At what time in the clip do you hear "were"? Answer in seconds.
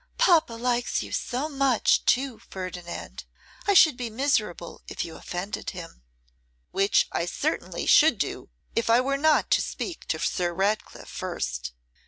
8.99-9.15